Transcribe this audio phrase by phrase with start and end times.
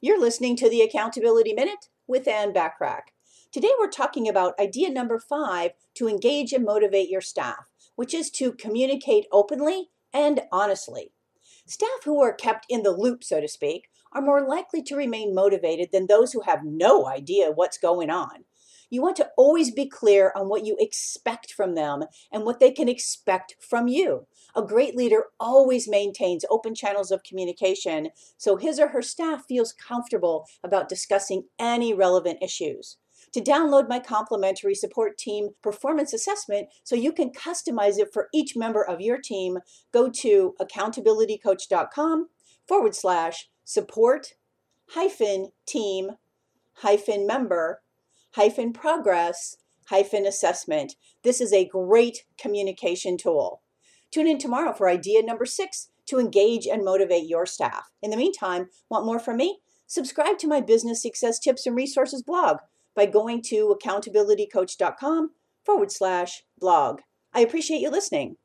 [0.00, 3.08] You're listening to the Accountability Minute with Anne Bachrach.
[3.50, 8.30] Today we're talking about idea number five to engage and motivate your staff, which is
[8.30, 11.10] to communicate openly and honestly.
[11.66, 15.34] Staff who are kept in the loop, so to speak, are more likely to remain
[15.34, 18.44] motivated than those who have no idea what's going on.
[18.90, 22.70] You want to always be clear on what you expect from them and what they
[22.70, 24.26] can expect from you.
[24.54, 29.72] A great leader always maintains open channels of communication so his or her staff feels
[29.72, 32.96] comfortable about discussing any relevant issues.
[33.32, 38.56] To download my complimentary support team performance assessment so you can customize it for each
[38.56, 39.58] member of your team,
[39.92, 42.28] go to accountabilitycoach.com
[42.66, 44.34] forward slash support
[44.92, 46.12] hyphen team
[46.76, 47.82] hyphen member
[48.38, 49.56] hyphen progress
[49.88, 50.94] hyphen assessment.
[51.24, 53.62] This is a great communication tool.
[54.12, 57.90] Tune in tomorrow for idea number six to engage and motivate your staff.
[58.00, 59.58] In the meantime, want more from me?
[59.88, 62.58] Subscribe to my business success tips and resources blog
[62.94, 65.30] by going to accountabilitycoach.com
[65.64, 67.00] forward slash blog.
[67.34, 68.36] I appreciate you listening.